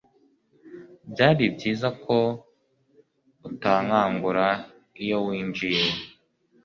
[1.11, 2.17] Byari byiza ko
[3.47, 4.47] utankangura
[5.03, 5.85] iyo winjiye